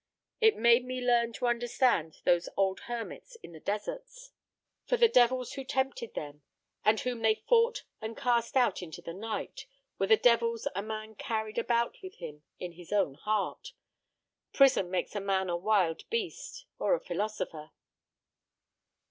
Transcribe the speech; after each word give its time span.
It 0.39 0.57
made 0.57 0.83
me 0.83 0.99
learn 0.99 1.31
to 1.33 1.45
understand 1.45 2.21
those 2.25 2.49
old 2.57 2.79
hermits 2.87 3.35
in 3.43 3.51
the 3.51 3.59
deserts. 3.59 4.31
For 4.87 4.97
the 4.97 5.07
devils 5.07 5.53
who 5.53 5.63
tempted 5.63 6.15
them, 6.15 6.41
and 6.83 6.99
whom 6.99 7.21
they 7.21 7.35
fought 7.47 7.83
and 8.01 8.17
cast 8.17 8.57
out 8.57 8.81
into 8.81 9.03
the 9.03 9.13
night, 9.13 9.67
were 9.99 10.07
the 10.07 10.17
devils 10.17 10.67
a 10.75 10.81
man 10.81 11.13
carried 11.13 11.59
about 11.59 11.97
with 12.01 12.15
him 12.15 12.41
in 12.57 12.71
his 12.71 12.91
own 12.91 13.13
heart. 13.13 13.73
Prison 14.53 14.89
makes 14.89 15.13
a 15.15 15.21
man 15.21 15.51
a 15.51 15.55
wild 15.55 16.09
beast—or 16.09 16.95
a 16.95 16.99
philosopher." 16.99 17.69